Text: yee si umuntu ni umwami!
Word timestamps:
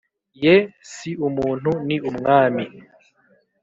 yee 0.43 0.61
si 0.91 1.09
umuntu 1.27 1.71
ni 1.87 1.97
umwami! 2.09 2.65